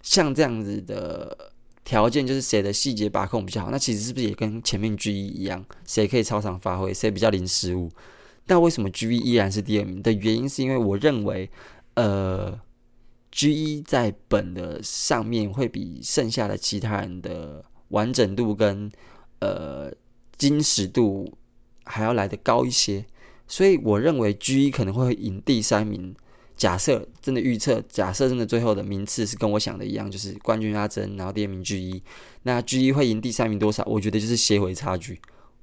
[0.00, 1.52] 像这样子的
[1.84, 7.90] 条件，就是谁的细节把控比较好，那其实是不是也跟前面 G 一一样，谁可以超常发挥，谁比较零失误？
[8.46, 11.50] 但为什么 G 一依然是第二名的原因，是因为我认为，
[11.94, 12.60] 呃
[13.30, 18.90] ，G 一在本的上面会比剩下的其他人的完整度跟
[19.40, 19.92] 呃
[20.36, 21.32] 精实度
[21.84, 23.04] 还要来得高一些，
[23.46, 26.14] 所以我认为 G 一可能会赢第三名。
[26.56, 32.00] 假设真的预测，假设真的最后的名次是跟我想的一样，就是冠军阿珍，然后第二名 G 一
[32.44, 33.82] 那 G 一会赢第三名多少？
[33.86, 35.20] 我觉得就是些微差距。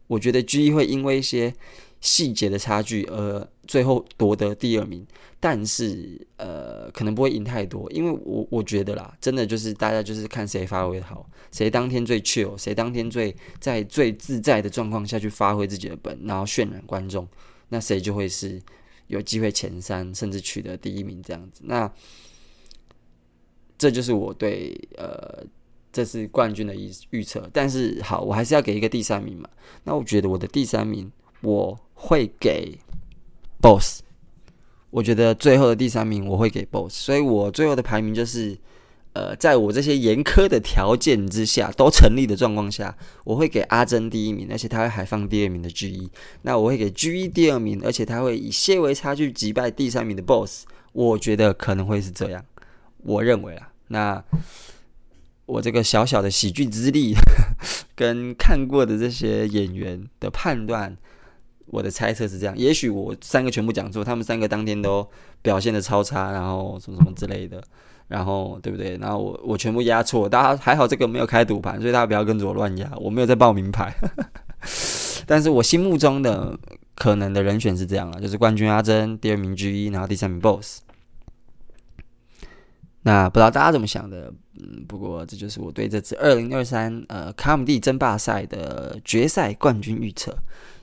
[0.07, 1.53] 我觉得 G 一会因为一些
[2.01, 5.05] 细节的差距而最后夺得第二名，
[5.39, 17.27] 但是呃，可能不会赢太多，因为我我觉得啦，真的就是大家就是看谁发挥好，谁当天最 chill，谁当天最在最自在的状况下去发挥自己的本，然后渲染观众，
[17.69, 18.61] 那谁就会是
[19.07, 21.61] 有机会前三，甚至取得第一名这样子。
[21.65, 21.89] 那
[23.77, 25.45] 这就是我对呃。
[25.93, 29.49] 这是冠军的预预测，但是好，我还是要给一个第三名嘛。
[29.83, 31.11] 那我觉得我的第三名
[31.41, 32.79] 我会给
[33.61, 34.01] Boss，
[34.89, 38.57] 我觉得最后的第三名我会给 Boss，所以我最后的排名就是，
[39.13, 46.09] 呃，在我这些严苛的条件之下都成立的状况下，我会给阿珍第一名，而且他会还放第二名的 G 一。
[46.41, 50.65] 那我会给 G 一第二名，而且他会以些微差距击败第三名的 Boss。
[50.93, 52.43] 我觉得可能会是这样，
[53.03, 54.23] 我认为啊，那。
[55.47, 57.13] 我这个小小的喜剧之力，
[57.93, 60.95] 跟看过的这些演员的判断，
[61.71, 62.55] 我的猜测是这样。
[62.57, 65.05] 也许我三个全部讲错，他们三个当天都
[65.41, 67.63] 表现得超差，然后什么什么之类的，
[68.07, 68.97] 然后对不对？
[68.97, 73.95] 然后我我全部压错，大家还好这个没有开赌盘，所以大家不要跟着我乱压，我没有在报名牌。
[75.25, 76.59] 但是我心目中的
[76.93, 80.81] 可能的人选是这样了，就是冠军阿珍，第二名 G1，然后第三名 Boss。
[83.03, 84.31] 那不知道大家怎么想的？
[84.59, 90.37] 嗯，不过这就是我对这次二零二三呃卡姆蒂争霸赛的决赛冠军预测。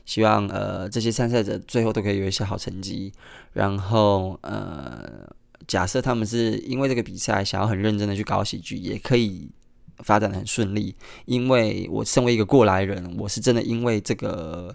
[0.08, 3.12] 希望呃这些参赛者最后都可以有一些好成绩。
[3.52, 5.28] 然后呃，
[5.66, 9.50] 假设他们是因为这个比赛想要很认真的去搞喜剧，也可以
[9.98, 10.96] 发展的很顺利。
[11.26, 14.74] 因为我身为一个过来人，我是真的因为这个。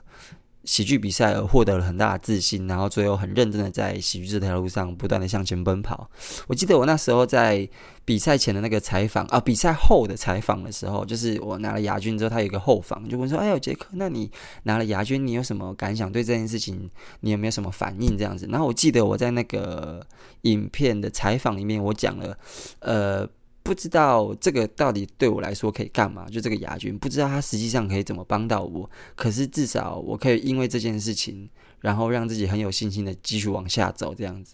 [0.66, 6.10] 喜剧比赛而获得了很大的自信，然后最后很认真的在喜剧这条路上不断的向前奔跑。
[6.48, 7.68] 我记得我那时候在
[8.06, 14.32] 比赛前的那个采访啊，比赛后的采访的时候，就是我拿了亚军之后，他有一个后访，就问说：“哎呦，杰克，那你
[14.64, 16.12] 拿了亚军，你有什么感想？
[16.12, 16.90] 对这件事情，
[17.22, 18.48] 你有没有什么反应？”这样子。
[18.50, 20.06] 然后我记得我在那个
[20.42, 22.38] 影片的采访里面，我讲了，
[22.80, 23.28] 呃。
[23.64, 26.28] 不知道这个到底对我来说可以干嘛？
[26.30, 28.90] 就这个亚军，不知道他实际上可以怎么帮到我。
[29.16, 31.50] 可是至少我可以因为这件事情，
[31.80, 34.54] 然后让自己很有信心的继续往下走，这样子。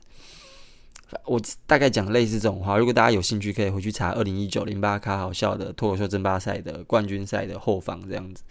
[1.26, 2.78] 我大概讲类似这种话。
[2.78, 8.44] 如果大家有兴趣，可以回去查二零一九零八卡好笑的脱口秀争霸赛的冠军赛的后方这样子，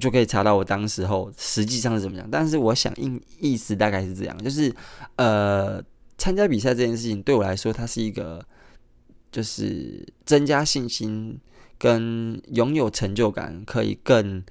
[0.00, 2.28] 就可以查到我当时候实际上是怎么样。
[2.30, 4.72] 但是我想意意思大概是这样，就是
[5.16, 5.82] 呃，
[6.16, 8.40] 参加比赛这件事情对我来说，它是一个
[9.32, 11.40] 就是增加信心
[11.78, 14.44] 跟拥有成就感，可以更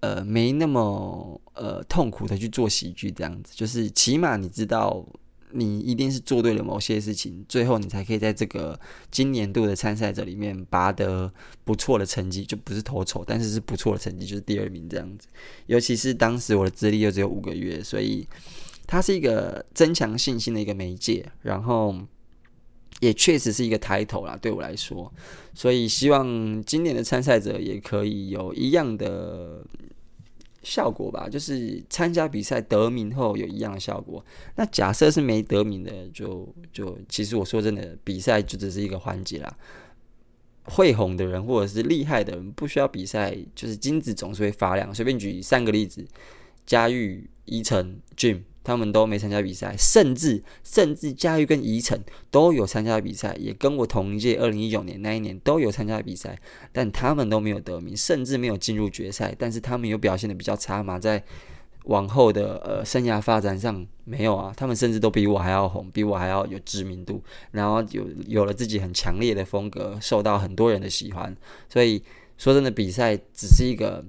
[0.00, 3.52] 呃没那么呃痛苦的去做喜剧这样子。
[3.54, 5.04] 就是起码你知道。
[5.50, 8.78] 你一定是做对了某些事情，最后你才可以在这个
[9.10, 11.32] 今年度的参赛者里面拔得
[11.64, 15.26] 不错的成绩，就不是头丑，但是是不错的成绩，就是第二名这样子。
[15.64, 18.28] 尤其是当时我的资历又只有五个月，所以
[18.86, 21.98] 它是一个增强信心的一个媒介，然后
[23.00, 25.12] 也确实是一个抬头啦，对我来说。
[25.54, 29.64] 所以希望今年的参赛者也可以有一样的。
[30.60, 34.22] 效果吧，就是参加比赛得名后有一样的效果。
[34.56, 39.56] 那假设是没得名的，就就其实我说真的，比赛就只是一个环节啦。
[40.64, 44.92] 会红的人或者是厉害的人，不需要比赛，就是金子总是会发亮。
[44.92, 46.04] 随便举三个例子：
[46.66, 48.42] 佳玉、宜城、Jim。
[48.68, 51.98] 他们都没参加比赛，甚至甚至佳玉跟宜城
[52.30, 56.38] 都有参加比赛，也跟我同一届，二零一九年那一年都有参加比赛，
[56.70, 59.34] 但他们都没有得名，甚至没有进入决赛。
[59.38, 61.24] 但是他们有表现得比较差嘛，在
[61.84, 71.34] 往后的呃生涯发展上没有啊，他们甚至都比我还要红，比我还要有知名度，然后有有了自己很强烈的风格，受到很多人的喜欢。
[71.70, 72.02] 所以
[72.36, 74.04] 说真的，比赛只是一个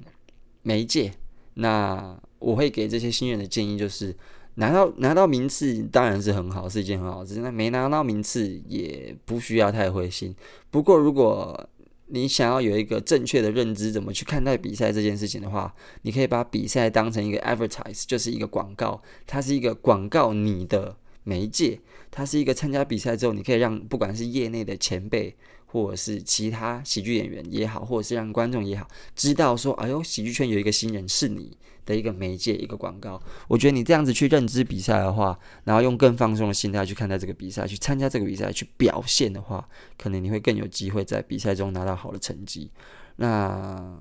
[0.63, 1.13] 媒介。
[1.53, 4.13] 那我会给这些新人的建议就是。
[4.55, 7.39] 拿到拿到名次当然是很好，是一件很好事。
[7.41, 10.35] 那没拿到名次也不需要太灰心。
[10.69, 11.69] 不过，如果
[12.07, 19.01] 你想要有一个正确的认知，怎么去看待比赛这件事情的话，你可以把比赛当成一个 advertise，就是一个广告。
[19.25, 21.79] 它是一个广告你的媒介，
[22.09, 25.35] 它是一个参加比赛之后，你可以让不管是业内的前辈，
[25.67, 31.55] 或者是其他喜剧演员也好，或者是让观众也好，知道说，哎呦，喜剧圈有一个新人是你。
[31.89, 33.19] 的一个媒介，一个广告。
[33.47, 39.67] 我觉得你这样子去认知比赛的话，然后用更放松的心态去看待这个比赛，去参加这个比赛，去表现的话，
[39.97, 42.69] 可能你会更有机会在比赛中拿到好的成绩。
[43.15, 43.97] 那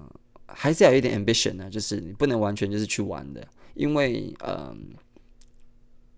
[0.46, 4.90] 还是要有一点 ambition 呢，就是你不能完全就是去玩的，因为嗯，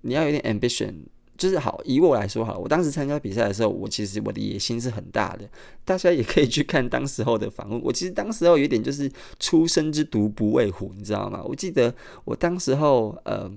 [0.01, 0.95] 你要有点 ambition。
[1.41, 5.49] 就是好，以我来说好，我当时参加比赛的时候，我其实我的野心是很大的。
[5.87, 7.81] 大家也可以去看当时候的访问。
[7.83, 11.43] 我其实当时候有点就是初生之犊不畏虎，你知道吗？
[11.43, 11.95] 我记得
[12.27, 13.51] 我当时候呃。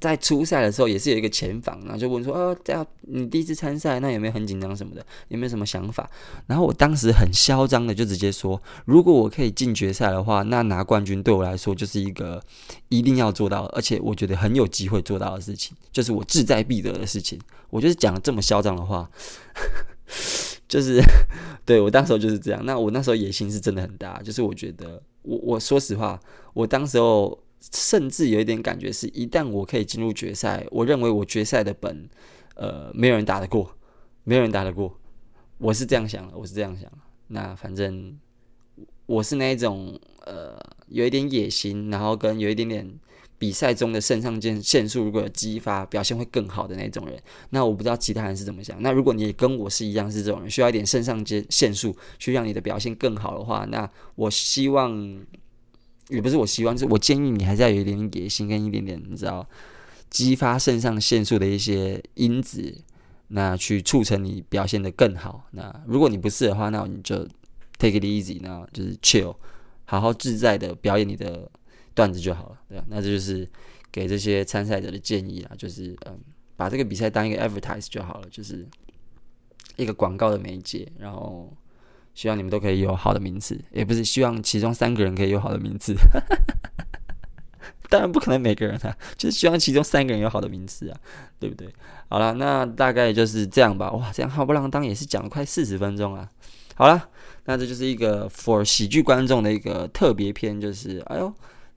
[0.00, 5.04] 在初赛的时候也是有一个前访，然后就问说：“哦，这样你第一次参赛，那有没有很紧张什么的？
[5.28, 6.08] 有没有什么想法？”
[6.48, 12.42] 然后我当时很嚣张的就直接说：“如果我可以进决赛的话，那拿冠军对我来说就是一个
[12.88, 17.38] 一定要做到，而且我觉得很有机会做到的事情，就是我志在必得的事情。”
[17.68, 19.06] 我就是讲了这么嚣张的话，
[20.66, 20.98] 就是
[21.66, 22.64] 对我当时候就是这样。
[22.64, 26.18] 那我那时候野心是真的很大，就是我觉得我我说实话，
[26.54, 27.38] 我当时候。
[27.60, 32.08] 甚至有一点感觉是，一旦我可以进入决赛，我认为我决赛的本，
[32.54, 33.76] 呃，没有人打得过，
[34.24, 34.98] 没有人打得过。
[35.58, 36.90] 我是这样想的，我是这样想。
[37.28, 38.18] 那反正
[39.04, 40.58] 我是那一种，呃，
[40.88, 42.90] 有一点野心，然后跟有一点点
[43.38, 47.22] 比赛中的肾上腺腺素如果激发，表现会更好的那种人。
[47.50, 48.80] 那我不知道其他人是怎么想。
[48.80, 55.22] 那如果你跟我是一样是这种人，需要一点肾上腺腺素去让你的表现更好的话，那我希望。
[56.10, 59.48] 也不是我希望，是我建议你还是要有一点点野心跟一点点你知道
[60.10, 62.82] 激发肾上腺素的一些因子，
[63.28, 65.46] 那去促成你表现得更好。
[65.52, 67.16] 那如果你不是的话，那你就
[67.78, 69.34] take it easy，那就是 chill，
[69.84, 71.50] 好好自在的表演你的
[71.94, 72.84] 段子就好了，对吧？
[72.88, 73.48] 那这就是
[73.92, 76.18] 给这些参赛者的建议啦，就是嗯，
[76.56, 78.66] 把这个比赛当一个 advertise 就好了，就是
[79.76, 81.52] 一个广告的媒介，然后。
[82.20, 85.94] 希望你们都可以有好的名次，也不是希望其中三个人可以有好的名次，
[87.88, 91.00] 当然不可能每个人啊，就是希望其中三个人有好的名次啊，
[91.38, 91.66] 对不对？
[92.10, 93.90] 好了，那大概就是这样吧。
[93.92, 96.28] 哇，这样浩不浪当也是讲了快四十分钟啊。
[96.74, 97.08] 好了，
[97.46, 101.32] 那这就是一个 for 喜剧观众的一个特别篇，就是哎呦，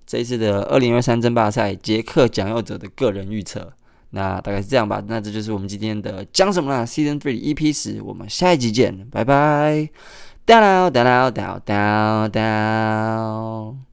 [0.05, 3.71] 这一次的二零二三争霸赛杰克讲佑哲的个人预测。
[4.09, 9.89] 那大概是这样吧，那这就是我们今天的讲什么啦？Season Three EP 十，我们下一集见，拜拜。
[10.45, 13.85] Down down down down down